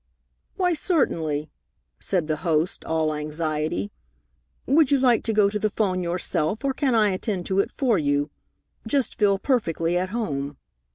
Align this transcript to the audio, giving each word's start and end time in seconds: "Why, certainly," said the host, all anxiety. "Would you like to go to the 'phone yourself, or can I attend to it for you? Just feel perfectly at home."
"Why, 0.55 0.73
certainly," 0.73 1.51
said 1.99 2.25
the 2.25 2.37
host, 2.37 2.83
all 2.85 3.13
anxiety. 3.13 3.91
"Would 4.65 4.89
you 4.89 4.99
like 4.99 5.21
to 5.25 5.31
go 5.31 5.47
to 5.47 5.59
the 5.59 5.69
'phone 5.69 6.01
yourself, 6.01 6.65
or 6.65 6.73
can 6.73 6.95
I 6.95 7.11
attend 7.11 7.45
to 7.45 7.59
it 7.59 7.69
for 7.69 7.99
you? 7.99 8.31
Just 8.87 9.19
feel 9.19 9.37
perfectly 9.37 9.99
at 9.99 10.09
home." 10.09 10.57